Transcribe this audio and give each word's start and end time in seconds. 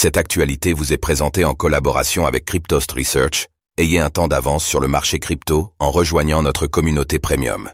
Cette 0.00 0.16
actualité 0.16 0.74
vous 0.74 0.92
est 0.92 0.96
présentée 0.96 1.44
en 1.44 1.54
collaboration 1.54 2.24
avec 2.24 2.44
Cryptost 2.44 2.92
Research. 2.92 3.48
Ayez 3.78 3.98
un 3.98 4.10
temps 4.10 4.28
d'avance 4.28 4.64
sur 4.64 4.78
le 4.78 4.86
marché 4.86 5.18
crypto 5.18 5.72
en 5.80 5.90
rejoignant 5.90 6.40
notre 6.40 6.68
communauté 6.68 7.18
premium. 7.18 7.68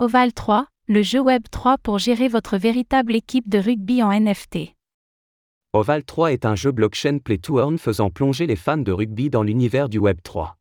Oval 0.00 0.32
3, 0.32 0.66
le 0.88 1.02
jeu 1.02 1.20
Web 1.20 1.44
3 1.48 1.78
pour 1.78 2.00
gérer 2.00 2.26
votre 2.26 2.56
véritable 2.56 3.14
équipe 3.14 3.48
de 3.48 3.60
rugby 3.60 4.02
en 4.02 4.10
NFT. 4.10 4.74
Oval 5.74 6.02
3 6.02 6.32
est 6.32 6.44
un 6.44 6.56
jeu 6.56 6.72
blockchain 6.72 7.18
play 7.18 7.38
to 7.38 7.60
earn 7.60 7.78
faisant 7.78 8.10
plonger 8.10 8.48
les 8.48 8.56
fans 8.56 8.76
de 8.76 8.90
rugby 8.90 9.30
dans 9.30 9.44
l'univers 9.44 9.88
du 9.88 9.98
Web 9.98 10.18
3. 10.24 10.56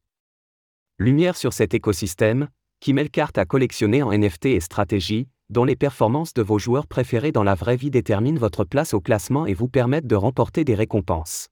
Lumière 0.99 1.37
sur 1.37 1.53
cet 1.53 1.73
écosystème, 1.73 2.49
qui 2.79 2.93
mêle 2.93 3.09
cartes 3.09 3.39
à 3.39 3.45
collectionner 3.45 4.03
en 4.03 4.15
NFT 4.15 4.45
et 4.45 4.59
stratégie, 4.59 5.27
dont 5.49 5.63
les 5.63 5.75
performances 5.75 6.33
de 6.33 6.41
vos 6.41 6.57
joueurs 6.59 6.87
préférés 6.87 7.31
dans 7.31 7.43
la 7.43 7.55
vraie 7.55 7.75
vie 7.75 7.91
déterminent 7.91 8.39
votre 8.39 8.63
place 8.63 8.93
au 8.93 9.01
classement 9.01 9.45
et 9.45 9.53
vous 9.53 9.67
permettent 9.67 10.07
de 10.07 10.15
remporter 10.15 10.63
des 10.63 10.75
récompenses. 10.75 11.49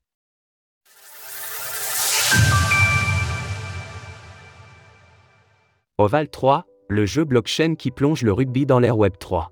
Oval 5.99 6.27
3, 6.29 6.65
le 6.89 7.05
jeu 7.05 7.23
blockchain 7.23 7.75
qui 7.75 7.91
plonge 7.91 8.23
le 8.23 8.33
rugby 8.33 8.65
dans 8.65 8.79
l'ère 8.79 8.97
Web 8.97 9.13
3. 9.19 9.51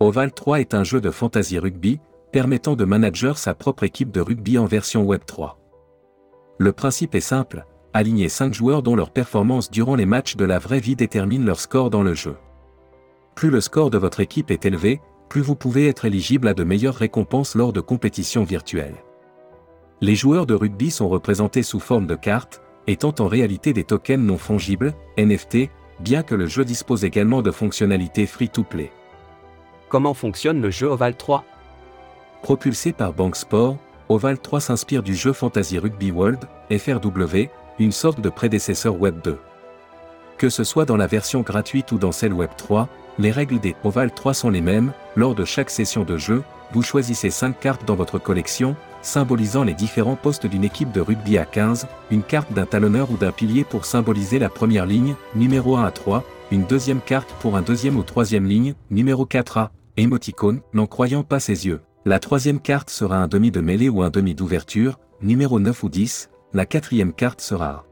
Oval 0.00 0.32
3 0.32 0.60
est 0.60 0.74
un 0.74 0.84
jeu 0.84 1.00
de 1.00 1.10
fantasy 1.10 1.58
rugby, 1.58 2.00
permettant 2.32 2.74
de 2.74 2.84
manager 2.84 3.38
sa 3.38 3.54
propre 3.54 3.84
équipe 3.84 4.10
de 4.10 4.20
rugby 4.20 4.58
en 4.58 4.66
version 4.66 5.04
Web 5.04 5.22
3. 5.26 5.58
Le 6.58 6.72
principe 6.72 7.14
est 7.14 7.20
simple, 7.20 7.64
aligner 7.92 8.28
5 8.28 8.52
joueurs 8.52 8.82
dont 8.82 8.96
leur 8.96 9.10
performance 9.10 9.70
durant 9.70 9.94
les 9.94 10.06
matchs 10.06 10.36
de 10.36 10.44
la 10.44 10.58
vraie 10.58 10.80
vie 10.80 10.96
détermine 10.96 11.44
leur 11.44 11.60
score 11.60 11.90
dans 11.90 12.02
le 12.02 12.14
jeu. 12.14 12.36
Plus 13.38 13.50
le 13.50 13.60
score 13.60 13.88
de 13.90 13.98
votre 13.98 14.18
équipe 14.18 14.50
est 14.50 14.66
élevé, 14.66 15.00
plus 15.28 15.42
vous 15.42 15.54
pouvez 15.54 15.86
être 15.86 16.04
éligible 16.04 16.48
à 16.48 16.54
de 16.54 16.64
meilleures 16.64 16.96
récompenses 16.96 17.54
lors 17.54 17.72
de 17.72 17.80
compétitions 17.80 18.42
virtuelles. 18.42 18.96
Les 20.00 20.16
joueurs 20.16 20.44
de 20.44 20.54
rugby 20.54 20.90
sont 20.90 21.08
représentés 21.08 21.62
sous 21.62 21.78
forme 21.78 22.08
de 22.08 22.16
cartes, 22.16 22.60
étant 22.88 23.14
en 23.20 23.28
réalité 23.28 23.72
des 23.72 23.84
tokens 23.84 24.26
non 24.26 24.38
fongibles, 24.38 24.92
NFT, 25.18 25.70
bien 26.00 26.24
que 26.24 26.34
le 26.34 26.48
jeu 26.48 26.64
dispose 26.64 27.04
également 27.04 27.40
de 27.40 27.52
fonctionnalités 27.52 28.26
free-to-play. 28.26 28.90
Comment 29.88 30.14
fonctionne 30.14 30.60
le 30.60 30.72
jeu 30.72 30.88
Oval 30.88 31.16
3 31.16 31.44
Propulsé 32.42 32.92
par 32.92 33.12
Bank 33.12 33.36
Sport, 33.36 33.76
Oval 34.08 34.40
3 34.40 34.58
s'inspire 34.58 35.04
du 35.04 35.14
jeu 35.14 35.32
Fantasy 35.32 35.78
Rugby 35.78 36.10
World, 36.10 36.40
FRW, 36.76 37.50
une 37.78 37.92
sorte 37.92 38.20
de 38.20 38.30
prédécesseur 38.30 39.00
Web 39.00 39.20
2. 39.22 39.38
Que 40.38 40.50
ce 40.50 40.62
soit 40.62 40.84
dans 40.84 40.96
la 40.96 41.08
version 41.08 41.40
gratuite 41.40 41.90
ou 41.90 41.98
dans 41.98 42.12
celle 42.12 42.32
Web 42.32 42.50
3, 42.56 42.88
les 43.18 43.32
règles 43.32 43.58
des 43.58 43.74
Oval 43.82 44.12
3 44.12 44.34
sont 44.34 44.50
les 44.50 44.60
mêmes, 44.60 44.92
lors 45.16 45.34
de 45.34 45.44
chaque 45.44 45.68
session 45.68 46.04
de 46.04 46.16
jeu, 46.16 46.44
vous 46.72 46.82
choisissez 46.82 47.28
5 47.28 47.58
cartes 47.58 47.84
dans 47.84 47.96
votre 47.96 48.20
collection, 48.20 48.76
symbolisant 49.02 49.64
les 49.64 49.74
différents 49.74 50.14
postes 50.14 50.46
d'une 50.46 50.62
équipe 50.62 50.92
de 50.92 51.00
rugby 51.00 51.38
à 51.38 51.44
15, 51.44 51.88
une 52.12 52.22
carte 52.22 52.52
d'un 52.52 52.66
talonneur 52.66 53.10
ou 53.10 53.16
d'un 53.16 53.32
pilier 53.32 53.64
pour 53.64 53.84
symboliser 53.84 54.38
la 54.38 54.48
première 54.48 54.86
ligne, 54.86 55.16
numéro 55.34 55.76
1 55.76 55.84
à 55.84 55.90
3, 55.90 56.22
une 56.52 56.66
deuxième 56.66 57.00
carte 57.00 57.34
pour 57.40 57.56
un 57.56 57.62
deuxième 57.62 57.96
ou 57.96 58.04
troisième 58.04 58.46
ligne, 58.46 58.74
numéro 58.92 59.26
4 59.26 59.58
à, 59.58 59.72
émoticône, 59.96 60.60
n'en 60.72 60.86
croyant 60.86 61.24
pas 61.24 61.40
ses 61.40 61.66
yeux. 61.66 61.80
La 62.04 62.20
troisième 62.20 62.60
carte 62.60 62.90
sera 62.90 63.16
un 63.16 63.26
demi 63.26 63.50
de 63.50 63.60
mêlée 63.60 63.88
ou 63.88 64.04
un 64.04 64.10
demi 64.10 64.36
d'ouverture, 64.36 65.00
numéro 65.20 65.58
9 65.58 65.82
ou 65.82 65.88
10, 65.88 66.30
la 66.54 66.64
quatrième 66.64 67.12
carte 67.12 67.40
sera 67.40 67.84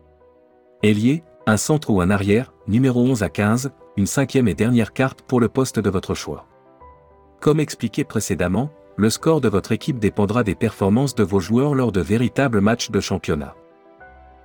ailier, 0.84 1.24
un 1.48 1.56
centre 1.56 1.90
ou 1.90 2.00
un 2.00 2.10
arrière, 2.10 2.52
numéro 2.66 3.00
11 3.00 3.22
à 3.22 3.28
15, 3.28 3.70
une 3.96 4.06
cinquième 4.06 4.48
et 4.48 4.54
dernière 4.54 4.92
carte 4.92 5.22
pour 5.22 5.38
le 5.38 5.48
poste 5.48 5.78
de 5.78 5.88
votre 5.88 6.14
choix. 6.14 6.48
Comme 7.40 7.60
expliqué 7.60 8.02
précédemment, 8.02 8.70
le 8.96 9.10
score 9.10 9.40
de 9.40 9.48
votre 9.48 9.70
équipe 9.70 10.00
dépendra 10.00 10.42
des 10.42 10.56
performances 10.56 11.14
de 11.14 11.22
vos 11.22 11.38
joueurs 11.38 11.76
lors 11.76 11.92
de 11.92 12.00
véritables 12.00 12.60
matchs 12.60 12.90
de 12.90 12.98
championnat. 12.98 13.54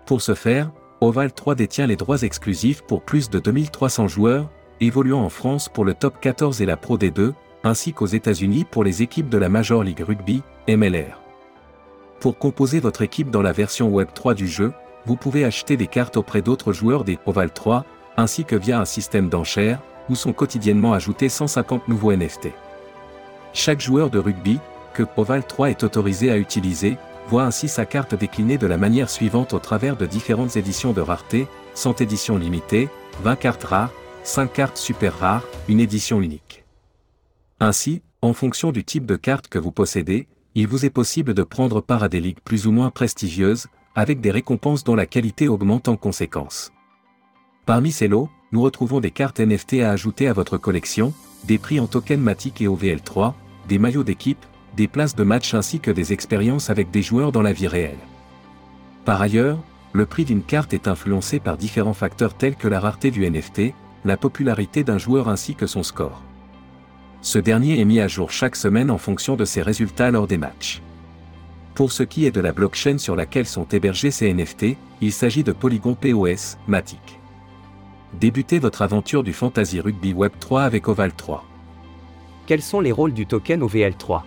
Pour 0.05 0.21
ce 0.21 0.35
faire, 0.35 0.71
Oval 0.99 1.33
3 1.33 1.55
détient 1.55 1.87
les 1.87 1.95
droits 1.95 2.21
exclusifs 2.21 2.83
pour 2.83 3.01
plus 3.01 3.31
de 3.31 3.39
2300 3.39 4.07
joueurs, 4.07 4.51
évoluant 4.79 5.23
en 5.23 5.29
France 5.29 5.69
pour 5.69 5.85
le 5.85 5.95
top 5.95 6.19
14 6.21 6.61
et 6.61 6.67
la 6.67 6.77
Pro 6.77 6.99
D2, 6.99 7.33
ainsi 7.63 7.93
qu'aux 7.93 8.05
États-Unis 8.05 8.65
pour 8.69 8.83
les 8.83 9.01
équipes 9.01 9.29
de 9.29 9.39
la 9.39 9.49
Major 9.49 9.83
League 9.83 10.03
Rugby, 10.05 10.43
MLR. 10.67 11.19
Pour 12.19 12.37
composer 12.37 12.79
votre 12.79 13.01
équipe 13.01 13.31
dans 13.31 13.41
la 13.41 13.53
version 13.53 13.89
Web 13.89 14.09
3 14.13 14.35
du 14.35 14.47
jeu, 14.47 14.71
vous 15.05 15.15
pouvez 15.15 15.45
acheter 15.45 15.77
des 15.77 15.87
cartes 15.87 16.17
auprès 16.17 16.41
d'autres 16.41 16.73
joueurs 16.73 17.03
des 17.03 17.19
Oval 17.25 17.51
3, 17.51 17.85
ainsi 18.17 18.45
que 18.45 18.55
via 18.55 18.79
un 18.79 18.85
système 18.85 19.29
d'enchères, 19.29 19.79
où 20.09 20.15
sont 20.15 20.33
quotidiennement 20.33 20.93
ajoutés 20.93 21.29
150 21.29 21.87
nouveaux 21.87 22.13
NFT. 22.13 22.49
Chaque 23.53 23.81
joueur 23.81 24.09
de 24.09 24.19
rugby, 24.19 24.59
que 24.93 25.03
Oval 25.17 25.45
3 25.45 25.69
est 25.69 25.83
autorisé 25.83 26.31
à 26.31 26.37
utiliser, 26.37 26.97
voit 27.27 27.43
ainsi 27.43 27.67
sa 27.67 27.85
carte 27.85 28.15
déclinée 28.15 28.57
de 28.57 28.67
la 28.67 28.77
manière 28.77 29.09
suivante 29.09 29.53
au 29.53 29.59
travers 29.59 29.95
de 29.95 30.05
différentes 30.05 30.57
éditions 30.57 30.91
de 30.91 31.01
rareté, 31.01 31.47
100 31.75 32.01
éditions 32.01 32.37
limitées, 32.37 32.89
20 33.23 33.35
cartes 33.37 33.63
rares, 33.63 33.91
5 34.23 34.51
cartes 34.51 34.77
super 34.77 35.17
rares, 35.17 35.45
une 35.67 35.79
édition 35.79 36.21
unique. 36.21 36.63
Ainsi, 37.59 38.01
en 38.21 38.33
fonction 38.33 38.71
du 38.71 38.83
type 38.83 39.05
de 39.05 39.15
carte 39.15 39.47
que 39.47 39.59
vous 39.59 39.71
possédez, 39.71 40.27
il 40.55 40.67
vous 40.67 40.85
est 40.85 40.89
possible 40.89 41.33
de 41.33 41.43
prendre 41.43 41.79
part 41.81 42.03
à 42.03 42.09
des 42.09 42.19
ligues 42.19 42.41
plus 42.43 42.67
ou 42.67 42.71
moins 42.71 42.89
prestigieuses, 42.89 43.67
avec 43.95 44.21
des 44.21 44.31
récompenses 44.31 44.83
dont 44.83 44.95
la 44.95 45.05
qualité 45.05 45.47
augmente 45.47 45.87
en 45.87 45.97
conséquence. 45.97 46.71
Parmi 47.65 47.91
ces 47.91 48.07
lots, 48.07 48.29
nous 48.51 48.61
retrouvons 48.61 48.99
des 48.99 49.11
cartes 49.11 49.39
NFT 49.39 49.81
à 49.81 49.91
ajouter 49.91 50.27
à 50.27 50.33
votre 50.33 50.57
collection, 50.57 51.13
des 51.45 51.57
prix 51.57 51.79
en 51.79 51.87
token 51.87 52.19
Matic 52.19 52.61
et 52.61 52.67
OVL3, 52.67 53.33
des 53.67 53.79
maillots 53.79 54.03
d'équipe, 54.03 54.45
des 54.75 54.87
places 54.87 55.15
de 55.15 55.23
match 55.23 55.53
ainsi 55.53 55.79
que 55.79 55.91
des 55.91 56.13
expériences 56.13 56.69
avec 56.69 56.91
des 56.91 57.01
joueurs 57.01 57.31
dans 57.31 57.41
la 57.41 57.53
vie 57.53 57.67
réelle. 57.67 57.97
Par 59.05 59.21
ailleurs, 59.21 59.59
le 59.93 60.05
prix 60.05 60.25
d'une 60.25 60.43
carte 60.43 60.73
est 60.73 60.87
influencé 60.87 61.39
par 61.39 61.57
différents 61.57 61.93
facteurs 61.93 62.33
tels 62.33 62.55
que 62.55 62.67
la 62.67 62.79
rareté 62.79 63.11
du 63.11 63.29
NFT, 63.29 63.73
la 64.05 64.17
popularité 64.17 64.83
d'un 64.83 64.97
joueur 64.97 65.27
ainsi 65.27 65.55
que 65.55 65.67
son 65.67 65.83
score. 65.83 66.23
Ce 67.21 67.37
dernier 67.37 67.79
est 67.79 67.85
mis 67.85 67.99
à 67.99 68.07
jour 68.07 68.31
chaque 68.31 68.55
semaine 68.55 68.89
en 68.89 68.97
fonction 68.97 69.35
de 69.35 69.45
ses 69.45 69.61
résultats 69.61 70.11
lors 70.11 70.27
des 70.27 70.37
matchs. 70.37 70.81
Pour 71.73 71.91
ce 71.91 72.03
qui 72.03 72.25
est 72.25 72.31
de 72.31 72.41
la 72.41 72.51
blockchain 72.51 72.97
sur 72.97 73.15
laquelle 73.15 73.45
sont 73.45 73.65
hébergés 73.65 74.11
ces 74.11 74.33
NFT, 74.33 74.77
il 74.99 75.11
s'agit 75.11 75.43
de 75.43 75.53
Polygon 75.53 75.95
POS, 75.95 76.57
Matic. 76.67 77.19
Débutez 78.19 78.59
votre 78.59 78.81
aventure 78.81 79.23
du 79.23 79.31
Fantasy 79.31 79.79
Rugby 79.79 80.13
Web 80.13 80.33
3 80.39 80.63
avec 80.63 80.89
Oval 80.89 81.13
3. 81.13 81.45
Quels 82.45 82.61
sont 82.61 82.81
les 82.81 82.91
rôles 82.91 83.13
du 83.13 83.25
token 83.25 83.61
OVL3 83.61 84.23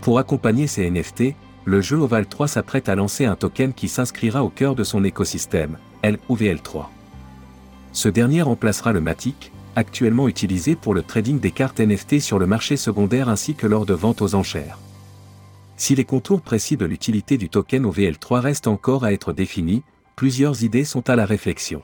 Pour 0.00 0.18
accompagner 0.18 0.66
ces 0.66 0.90
NFT, 0.90 1.34
le 1.64 1.80
jeu 1.80 1.96
Oval 1.96 2.26
3 2.26 2.48
s'apprête 2.48 2.88
à 2.88 2.96
lancer 2.96 3.26
un 3.26 3.36
token 3.36 3.72
qui 3.72 3.86
s'inscrira 3.86 4.42
au 4.42 4.48
cœur 4.48 4.74
de 4.74 4.82
son 4.82 5.04
écosystème, 5.04 5.78
LOVL3. 6.02 6.86
Ce 7.92 8.08
dernier 8.08 8.42
remplacera 8.42 8.92
le 8.92 9.00
Matic, 9.00 9.52
actuellement 9.76 10.26
utilisé 10.26 10.74
pour 10.74 10.94
le 10.94 11.02
trading 11.02 11.38
des 11.38 11.52
cartes 11.52 11.78
NFT 11.78 12.18
sur 12.18 12.40
le 12.40 12.46
marché 12.46 12.76
secondaire 12.76 13.28
ainsi 13.28 13.54
que 13.54 13.68
lors 13.68 13.86
de 13.86 13.94
ventes 13.94 14.22
aux 14.22 14.34
enchères. 14.34 14.78
Si 15.80 15.94
les 15.94 16.04
contours 16.04 16.42
précis 16.42 16.76
de 16.76 16.84
l'utilité 16.84 17.38
du 17.38 17.48
token 17.48 17.86
OVL3 17.86 18.40
restent 18.40 18.66
encore 18.66 19.02
à 19.02 19.14
être 19.14 19.32
définis, 19.32 19.82
plusieurs 20.14 20.62
idées 20.62 20.84
sont 20.84 21.08
à 21.08 21.16
la 21.16 21.24
réflexion. 21.24 21.82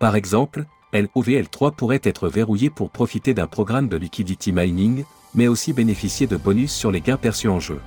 Par 0.00 0.16
exemple, 0.16 0.64
LOVL3 0.92 1.76
pourrait 1.76 2.00
être 2.02 2.28
verrouillé 2.28 2.70
pour 2.70 2.90
profiter 2.90 3.34
d'un 3.34 3.46
programme 3.46 3.86
de 3.86 3.96
liquidity 3.96 4.50
mining, 4.50 5.04
mais 5.32 5.46
aussi 5.46 5.72
bénéficier 5.72 6.26
de 6.26 6.36
bonus 6.36 6.72
sur 6.72 6.90
les 6.90 7.00
gains 7.00 7.16
perçus 7.16 7.46
en 7.46 7.60
jeu. 7.60 7.80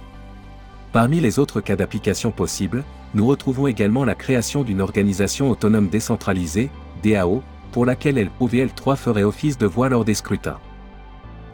Parmi 0.94 1.20
les 1.20 1.40
autres 1.40 1.60
cas 1.60 1.76
d'application 1.76 2.32
possibles, 2.32 2.86
nous 3.14 3.28
retrouvons 3.28 3.68
également 3.68 4.06
la 4.06 4.16
création 4.16 4.64
d'une 4.64 4.80
organisation 4.80 5.50
autonome 5.50 5.90
décentralisée, 5.90 6.70
DAO, 7.04 7.44
pour 7.74 7.86
laquelle 7.86 8.30
LOVL3 8.40 8.96
ferait 8.96 9.24
office 9.24 9.58
de 9.58 9.66
voix 9.66 9.90
lors 9.90 10.06
des 10.06 10.14
scrutins. 10.14 10.60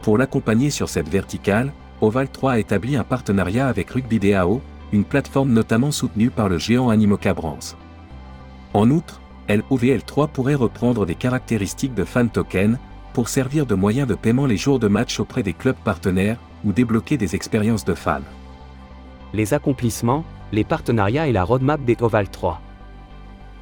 Pour 0.02 0.16
l'accompagner 0.16 0.70
sur 0.70 0.88
cette 0.88 1.08
verticale, 1.08 1.72
Oval 2.00 2.28
3 2.28 2.52
a 2.52 2.58
établi 2.58 2.96
un 2.96 3.02
partenariat 3.02 3.66
avec 3.66 3.90
Rugby 3.90 4.20
DAO, 4.20 4.60
une 4.92 5.04
plateforme 5.04 5.50
notamment 5.50 5.90
soutenue 5.90 6.30
par 6.30 6.48
le 6.48 6.58
géant 6.58 6.90
Animoca 6.90 7.34
Brands. 7.34 7.74
En 8.72 8.90
outre, 8.90 9.20
LOVL3 9.48 10.28
pourrait 10.28 10.54
reprendre 10.54 11.06
des 11.06 11.14
caractéristiques 11.14 11.94
de 11.94 12.04
fan 12.04 12.28
token, 12.28 12.78
pour 13.14 13.28
servir 13.28 13.66
de 13.66 13.74
moyen 13.74 14.06
de 14.06 14.14
paiement 14.14 14.46
les 14.46 14.56
jours 14.56 14.78
de 14.78 14.86
match 14.86 15.18
auprès 15.18 15.42
des 15.42 15.54
clubs 15.54 15.76
partenaires, 15.76 16.38
ou 16.64 16.72
débloquer 16.72 17.16
des 17.16 17.34
expériences 17.34 17.84
de 17.84 17.94
fans. 17.94 18.20
Les 19.32 19.54
accomplissements, 19.54 20.24
les 20.52 20.64
partenariats 20.64 21.26
et 21.26 21.32
la 21.32 21.44
roadmap 21.44 21.84
des 21.84 21.96
Oval 22.00 22.28
3. 22.28 22.60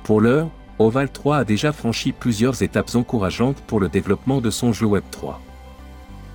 Pour 0.03 0.21
l'heure, 0.21 0.49
Oval 0.79 1.11
3 1.11 1.39
a 1.39 1.45
déjà 1.45 1.73
franchi 1.73 2.13
plusieurs 2.13 2.63
étapes 2.63 2.95
encourageantes 2.95 3.63
pour 3.67 3.81
le 3.81 3.89
développement 3.89 4.43
de 4.43 4.51
son 4.51 4.73
jeu 4.73 4.87
Web 4.87 5.05
3. 5.11 5.41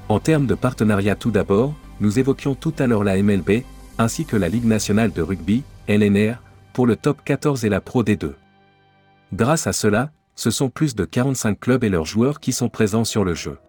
En 0.10 0.20
termes 0.20 0.48
de 0.48 0.56
partenariat 0.56 1.16
tout 1.16 1.32
d'abord, 1.32 1.74
nous 2.02 2.20
évoquions 2.20 2.56
tout 2.56 2.74
à 2.80 2.88
l'heure 2.88 3.06
la 3.06 3.22
MLB, 3.22 3.64
ainsi 3.98 4.26
que 4.26 4.36
la 4.36 4.50
Ligue 4.50 4.66
nationale 4.66 5.14
de 5.14 5.22
rugby, 5.22 5.64
LNR, 5.88 6.36
pour 6.74 6.88
le 6.88 6.96
top 6.96 7.20
14 7.24 7.64
et 7.64 7.70
la 7.70 7.80
Pro 7.80 8.04
D2. 8.04 8.34
Grâce 9.34 9.68
à 9.68 9.72
cela, 9.72 10.12
ce 10.36 10.50
sont 10.50 10.70
plus 10.70 10.96
de 10.96 11.06
45 11.06 11.60
clubs 11.60 11.84
et 11.84 11.90
leurs 11.90 12.06
joueurs 12.06 12.40
qui 12.40 12.52
sont 12.52 12.70
présents 12.70 13.06
sur 13.06 13.24
le 13.24 13.36
jeu. 13.36 13.60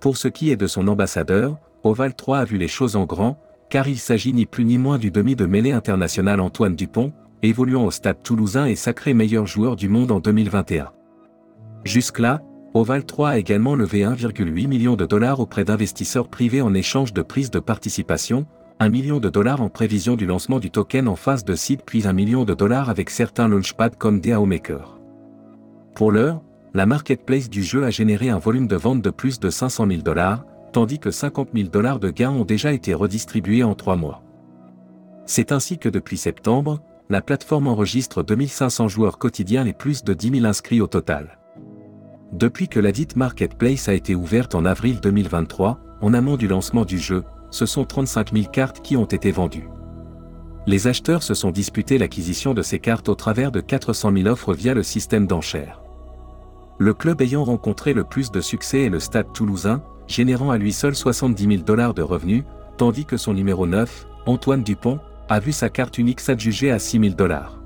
Pour 0.00 0.16
ce 0.16 0.28
qui 0.28 0.50
est 0.50 0.56
de 0.56 0.66
son 0.66 0.88
ambassadeur, 0.88 1.56
Oval 1.84 2.14
3 2.14 2.38
a 2.38 2.44
vu 2.44 2.58
les 2.58 2.68
choses 2.68 2.96
en 2.96 3.04
grand, 3.04 3.38
car 3.70 3.86
il 3.86 3.98
s'agit 3.98 4.32
ni 4.32 4.44
plus 4.44 4.64
ni 4.64 4.76
moins 4.76 4.98
du 4.98 5.10
demi 5.10 5.36
de 5.36 5.46
mêlée 5.46 5.72
international 5.72 6.40
Antoine 6.40 6.74
Dupont, 6.74 7.12
évoluant 7.42 7.84
au 7.84 7.90
stade 7.92 8.22
toulousain 8.22 8.66
et 8.66 8.74
sacré 8.74 9.14
meilleur 9.14 9.46
joueur 9.46 9.76
du 9.76 9.88
monde 9.88 10.10
en 10.10 10.18
2021. 10.18 10.90
Jusque-là, 11.84 12.42
Oval 12.76 13.06
3 13.06 13.30
a 13.30 13.38
également 13.38 13.74
levé 13.74 14.02
1,8 14.02 14.68
million 14.68 14.96
de 14.96 15.06
dollars 15.06 15.40
auprès 15.40 15.64
d'investisseurs 15.64 16.28
privés 16.28 16.60
en 16.60 16.74
échange 16.74 17.14
de 17.14 17.22
prise 17.22 17.50
de 17.50 17.58
participation, 17.58 18.44
1 18.80 18.90
million 18.90 19.18
de 19.18 19.30
dollars 19.30 19.62
en 19.62 19.70
prévision 19.70 20.14
du 20.14 20.26
lancement 20.26 20.58
du 20.58 20.70
token 20.70 21.08
en 21.08 21.16
phase 21.16 21.42
de 21.42 21.54
seed 21.54 21.80
puis 21.86 22.06
1 22.06 22.12
million 22.12 22.44
de 22.44 22.52
dollars 22.52 22.90
avec 22.90 23.08
certains 23.08 23.48
launchpads 23.48 23.96
comme 23.96 24.20
DAO 24.20 24.44
Maker. 24.44 25.00
Pour 25.94 26.12
l'heure, 26.12 26.42
la 26.74 26.84
marketplace 26.84 27.48
du 27.48 27.62
jeu 27.62 27.82
a 27.82 27.88
généré 27.88 28.28
un 28.28 28.38
volume 28.38 28.66
de 28.66 28.76
vente 28.76 29.00
de 29.00 29.08
plus 29.08 29.40
de 29.40 29.48
500 29.48 29.86
000 29.88 30.02
dollars, 30.02 30.44
tandis 30.74 30.98
que 30.98 31.10
50 31.10 31.48
000 31.54 31.70
dollars 31.70 31.98
de 31.98 32.10
gains 32.10 32.32
ont 32.32 32.44
déjà 32.44 32.74
été 32.74 32.92
redistribués 32.92 33.62
en 33.62 33.74
trois 33.74 33.96
mois. 33.96 34.22
C'est 35.24 35.50
ainsi 35.50 35.78
que 35.78 35.88
depuis 35.88 36.18
septembre, 36.18 36.82
la 37.08 37.22
plateforme 37.22 37.68
enregistre 37.68 38.22
2500 38.22 38.88
joueurs 38.88 39.16
quotidiens 39.16 39.64
et 39.64 39.72
plus 39.72 40.04
de 40.04 40.12
10 40.12 40.40
000 40.40 40.44
inscrits 40.44 40.82
au 40.82 40.86
total. 40.86 41.38
Depuis 42.32 42.68
que 42.68 42.80
la 42.80 42.92
dite 42.92 43.16
marketplace 43.16 43.88
a 43.88 43.94
été 43.94 44.14
ouverte 44.14 44.54
en 44.54 44.64
avril 44.64 45.00
2023, 45.00 45.78
en 46.00 46.14
amont 46.14 46.36
du 46.36 46.48
lancement 46.48 46.84
du 46.84 46.98
jeu, 46.98 47.24
ce 47.50 47.66
sont 47.66 47.84
35 47.84 48.32
000 48.32 48.46
cartes 48.52 48.80
qui 48.82 48.96
ont 48.96 49.04
été 49.04 49.30
vendues. 49.30 49.68
Les 50.66 50.88
acheteurs 50.88 51.22
se 51.22 51.34
sont 51.34 51.52
disputés 51.52 51.96
l'acquisition 51.96 52.52
de 52.52 52.62
ces 52.62 52.80
cartes 52.80 53.08
au 53.08 53.14
travers 53.14 53.52
de 53.52 53.60
400 53.60 54.12
000 54.12 54.26
offres 54.26 54.52
via 54.52 54.74
le 54.74 54.82
système 54.82 55.26
d'enchères. 55.28 55.80
Le 56.78 56.92
club 56.92 57.22
ayant 57.22 57.44
rencontré 57.44 57.94
le 57.94 58.04
plus 58.04 58.32
de 58.32 58.40
succès 58.40 58.82
est 58.82 58.90
le 58.90 59.00
Stade 59.00 59.32
toulousain, 59.32 59.82
générant 60.08 60.50
à 60.50 60.58
lui 60.58 60.72
seul 60.72 60.94
70 60.96 61.44
000 61.44 61.62
dollars 61.62 61.94
de 61.94 62.02
revenus, 62.02 62.42
tandis 62.76 63.04
que 63.06 63.16
son 63.16 63.32
numéro 63.32 63.66
9, 63.66 64.06
Antoine 64.26 64.64
Dupont, 64.64 64.98
a 65.28 65.38
vu 65.38 65.52
sa 65.52 65.70
carte 65.70 65.98
unique 65.98 66.20
s'adjuger 66.20 66.72
à 66.72 66.80
6 66.80 67.00
000 67.00 67.14
dollars. 67.14 67.62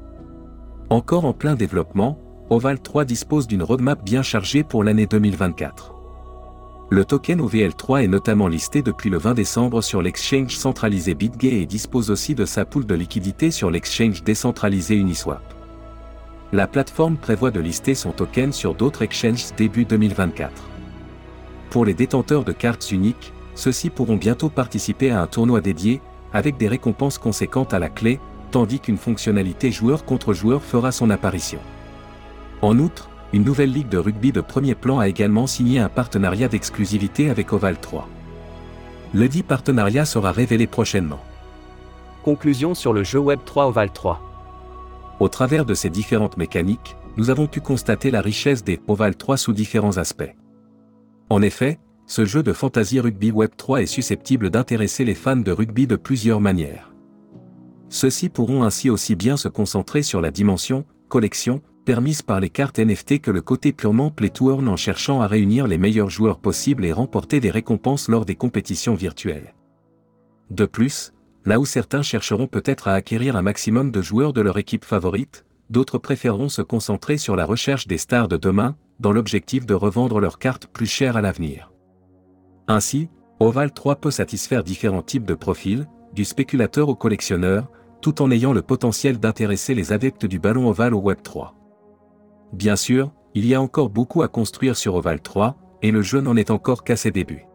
Encore 0.91 1.25
en 1.25 1.33
plein 1.33 1.55
développement, 1.55 2.19
Oval 2.53 2.81
3 2.81 3.05
dispose 3.05 3.47
d'une 3.47 3.63
roadmap 3.63 4.03
bien 4.03 4.23
chargée 4.23 4.65
pour 4.65 4.83
l'année 4.83 5.07
2024. 5.07 5.95
Le 6.91 7.05
token 7.05 7.41
OVL3 7.41 8.03
est 8.03 8.09
notamment 8.09 8.49
listé 8.49 8.83
depuis 8.83 9.09
le 9.09 9.19
20 9.19 9.35
décembre 9.35 9.81
sur 9.83 10.03
l'exchange 10.03 10.57
centralisé 10.57 11.15
BitGay 11.15 11.63
et 11.63 11.67
dispose 11.67 12.11
aussi 12.11 12.35
de 12.35 12.45
sa 12.45 12.65
poule 12.65 12.87
de 12.87 12.95
liquidité 12.97 13.53
sur 13.53 13.71
l'exchange 13.71 14.25
décentralisé 14.25 14.97
Uniswap. 14.97 15.41
La 16.53 16.67
plateforme 16.67 17.19
prévoit 17.19 17.53
de 17.53 17.61
lister 17.61 17.95
son 17.95 18.11
token 18.11 18.53
sur 18.53 18.75
d'autres 18.75 19.03
exchanges 19.03 19.55
début 19.57 19.85
2024. 19.85 20.51
Pour 21.71 21.85
les 21.85 21.95
détenteurs 21.95 22.43
de 22.43 22.51
cartes 22.51 22.91
uniques, 22.91 23.33
ceux-ci 23.55 23.91
pourront 23.91 24.17
bientôt 24.17 24.49
participer 24.49 25.13
à 25.13 25.23
un 25.23 25.29
tournoi 25.29 25.61
dédié, 25.61 26.01
avec 26.33 26.57
des 26.57 26.67
récompenses 26.67 27.19
conséquentes 27.19 27.75
à 27.75 27.79
la 27.79 27.91
clé, 27.91 28.19
tandis 28.51 28.81
qu'une 28.81 28.99
fonctionnalité 28.99 29.71
joueur 29.71 30.05
contre 30.05 30.33
joueur 30.33 30.65
fera 30.65 30.91
son 30.91 31.11
apparition. 31.11 31.61
En 32.63 32.79
outre, 32.79 33.09
une 33.33 33.45
nouvelle 33.45 33.73
ligue 33.73 33.89
de 33.89 33.99
rugby 33.99 34.33
de 34.33 34.41
premier 34.41 34.75
plan 34.75 34.99
a 34.99 35.09
également 35.09 35.47
signé 35.47 35.79
un 35.79 35.89
partenariat 35.89 36.49
d'exclusivité 36.49 37.31
avec 37.31 37.53
Oval 37.53 37.79
3. 37.81 38.09
Le 39.15 39.29
dit 39.29 39.43
partenariat 39.43 40.05
sera 40.05 40.31
révélé 40.31 40.67
prochainement. 40.67 41.21
Conclusion 42.23 42.75
sur 42.75 42.93
le 42.93 43.03
jeu 43.03 43.19
Web 43.19 43.41
3 43.45 43.69
Oval 43.69 43.91
3. 43.93 44.21
Au 45.21 45.29
travers 45.29 45.65
de 45.65 45.75
ces 45.75 45.91
différentes 45.91 46.37
mécaniques, 46.37 46.97
nous 47.17 47.31
avons 47.31 47.47
pu 47.47 47.61
constater 47.61 48.11
la 48.11 48.21
richesse 48.21 48.63
des 48.63 48.81
Oval 48.89 49.17
3 49.17 49.37
sous 49.37 49.53
différents 49.53 49.97
aspects. 49.97 50.35
En 51.31 51.43
effet, 51.43 51.79
ce 52.07 52.25
jeu 52.25 52.43
de 52.43 52.53
fantasy 52.53 53.01
rugby 53.01 53.31
Web 53.31 53.51
3 53.57 53.83
est 53.83 53.87
susceptible 53.87 54.51
d'intéresser 54.51 55.05
les 55.05 55.15
fans 55.15 55.37
de 55.37 55.53
rugby 55.53 55.87
de 55.87 55.97
plusieurs 55.97 56.41
manières. 56.41 56.93
Ceux-ci 57.89 58.29
pourront 58.29 58.65
ainsi 58.65 58.91
aussi 58.91 59.17
bien 59.17 59.37
se 59.37 59.49
concentrer 59.49 60.03
sur 60.03 60.21
la 60.21 60.31
dimension, 60.31 60.85
collection, 61.09 61.63
permise 61.85 62.23
par 62.23 62.41
les 62.41 62.51
cartes 62.51 62.79
NFT 62.79 63.21
que 63.21 63.31
le 63.31 63.41
côté 63.41 63.73
purement 63.73 64.11
play 64.11 64.31
to 64.31 64.51
earn 64.51 64.69
en 64.69 64.77
cherchant 64.77 65.21
à 65.21 65.27
réunir 65.27 65.67
les 65.67 65.79
meilleurs 65.79 66.11
joueurs 66.11 66.39
possibles 66.39 66.85
et 66.85 66.93
remporter 66.93 67.41
des 67.41 67.51
récompenses 67.51 68.09
lors 68.09 68.25
des 68.25 68.37
compétitions 68.37 68.95
virtuelles. 68.95 69.55
De 70.51 70.67
plus, 70.67 71.13
Là 71.47 71.59
où 71.59 71.65
certains 71.65 72.03
chercheront 72.03 72.47
peut-être 72.47 72.89
à 72.89 72.95
acquérir 72.95 73.37
un 73.37 73.43
maximum 73.43 73.91
de 73.91 74.03
joueurs 74.03 74.33
de 74.33 74.41
leur 74.41 74.59
équipe 74.59 74.85
favorite, 74.85 75.47
d'autres 75.71 75.99
préféreront 75.99 76.49
se 76.49 76.63
concentrer 76.63 77.17
sur 77.17 77.35
la 77.35 77.47
recherche 77.47 77.87
des 77.87 77.99
stars 77.99 78.29
de 78.29 78.37
demain, 78.37 78.77
dans 78.99 79.13
l'objectif 79.13 79.65
de 79.65 79.75
revendre 79.75 80.21
leurs 80.21 80.39
cartes 80.39 80.67
plus 80.67 80.87
chères 80.87 81.17
à 81.17 81.23
l'avenir. 81.23 81.73
Ainsi, 82.69 83.09
Oval 83.39 83.73
3 83.73 83.97
peut 83.97 84.11
satisfaire 84.11 84.65
différents 84.65 85.03
types 85.03 85.25
de 85.25 85.35
profils, 85.35 85.89
du 86.13 86.27
spéculateur 86.27 86.91
au 86.91 86.95
collectionneur, 86.95 87.71
tout 88.03 88.21
en 88.21 88.31
ayant 88.31 88.53
le 88.53 88.63
potentiel 88.63 89.19
d'intéresser 89.19 89.75
les 89.75 89.93
adeptes 89.93 90.27
du 90.27 90.39
ballon 90.39 90.69
Oval 90.69 90.95
au 90.95 91.01
Web 91.01 91.23
3. 91.23 91.60
Bien 92.53 92.77
sûr, 92.77 93.13
il 93.35 93.47
y 93.47 93.55
a 93.55 93.63
encore 93.63 93.91
beaucoup 93.91 94.23
à 94.23 94.29
construire 94.29 94.77
sur 94.77 94.97
Oval 94.97 95.21
3, 95.21 95.57
et 95.83 95.91
le 95.91 96.03
jeu 96.03 96.21
n'en 96.21 96.37
est 96.37 96.51
encore 96.51 96.85
qu'à 96.85 96.97
ses 96.97 97.11
débuts. 97.11 97.47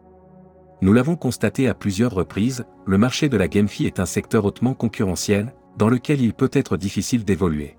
Nous 0.82 0.92
l'avons 0.92 1.16
constaté 1.16 1.68
à 1.68 1.74
plusieurs 1.74 2.14
reprises, 2.14 2.64
le 2.86 2.98
marché 2.98 3.28
de 3.28 3.36
la 3.36 3.48
GameFi 3.48 3.86
est 3.86 4.00
un 4.00 4.06
secteur 4.06 4.44
hautement 4.44 4.74
concurrentiel, 4.74 5.54
dans 5.78 5.88
lequel 5.88 6.20
il 6.20 6.34
peut 6.34 6.50
être 6.52 6.76
difficile 6.76 7.24
d'évoluer. 7.24 7.76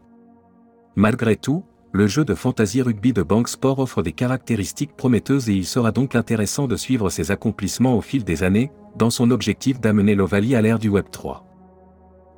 Malgré 0.95 1.35
tout, 1.35 1.63
le 1.91 2.07
jeu 2.07 2.25
de 2.25 2.35
fantasy 2.35 2.81
rugby 2.81 3.13
de 3.13 3.23
Bank 3.23 3.47
Sport 3.47 3.79
offre 3.79 4.03
des 4.03 4.11
caractéristiques 4.11 4.95
prometteuses 4.95 5.49
et 5.49 5.53
il 5.53 5.65
sera 5.65 5.91
donc 5.91 6.15
intéressant 6.15 6.67
de 6.67 6.75
suivre 6.75 7.09
ses 7.09 7.31
accomplissements 7.31 7.95
au 7.95 8.01
fil 8.01 8.23
des 8.23 8.43
années, 8.43 8.71
dans 8.95 9.09
son 9.09 9.31
objectif 9.31 9.79
d'amener 9.79 10.15
l'Ovalie 10.15 10.55
à 10.55 10.61
l'ère 10.61 10.79
du 10.79 10.89
Web 10.89 11.05
3. 11.11 11.45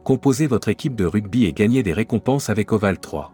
Composez 0.03 0.47
votre 0.47 0.69
équipe 0.69 0.95
de 0.95 1.05
rugby 1.05 1.45
et 1.45 1.53
gagnez 1.53 1.83
des 1.83 1.93
récompenses 1.93 2.49
avec 2.49 2.71
Oval 2.71 2.99
3. 2.99 3.33